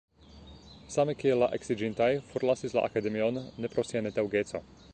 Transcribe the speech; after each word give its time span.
Same 0.93 1.13
kiel 1.23 1.39
la 1.43 1.49
eksiĝintaj 1.57 2.09
forlasis 2.31 2.75
la 2.79 2.85
akademion 2.89 3.39
ne 3.65 3.71
pro 3.75 3.87
sia 3.91 4.03
netaŭgeco. 4.07 4.63